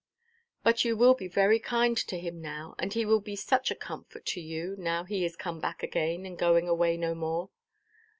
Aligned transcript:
"But 0.63 0.83
you 0.83 0.97
will 0.97 1.13
be 1.13 1.27
very 1.27 1.59
kind 1.59 1.95
to 1.95 2.17
him 2.19 2.41
now; 2.41 2.73
and 2.79 2.91
he 2.91 3.05
will 3.05 3.19
be 3.19 3.35
such 3.35 3.69
a 3.69 3.75
comfort 3.75 4.25
to 4.25 4.41
you, 4.41 4.75
now 4.79 5.03
he 5.03 5.23
is 5.23 5.35
come 5.35 5.59
back 5.59 5.83
again, 5.83 6.25
and 6.25 6.39
going 6.39 6.67
away 6.67 6.97
no 6.97 7.13
more." 7.13 7.51